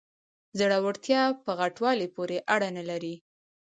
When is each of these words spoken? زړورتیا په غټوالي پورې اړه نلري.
زړورتیا 0.59 1.21
په 1.43 1.51
غټوالي 1.59 2.07
پورې 2.15 2.37
اړه 2.55 2.67
نلري. 2.77 3.15